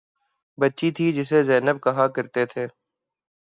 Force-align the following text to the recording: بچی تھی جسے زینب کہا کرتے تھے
بچی 0.57 0.89
تھی 0.95 1.05
جسے 1.17 1.39
زینب 1.43 1.77
کہا 1.83 2.07
کرتے 2.15 2.45
تھے 2.51 2.65